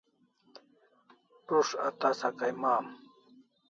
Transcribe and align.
Prus't 1.47 1.79
a 1.87 1.89
tasa 1.99 2.29
kay 2.37 2.53
mam 2.61 2.85